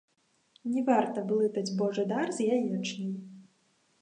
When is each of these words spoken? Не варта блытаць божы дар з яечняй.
Не 0.77 0.81
варта 0.87 1.23
блытаць 1.31 1.75
божы 1.83 2.07
дар 2.13 2.25
з 2.39 2.49
яечняй. 2.57 3.15